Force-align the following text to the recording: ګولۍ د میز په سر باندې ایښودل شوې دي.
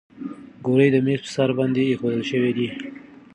ګولۍ 0.65 0.89
د 0.93 0.97
میز 1.05 1.19
په 1.25 1.29
سر 1.35 1.49
باندې 1.57 1.81
ایښودل 1.85 2.21
شوې 2.31 2.51
دي. 2.57 2.67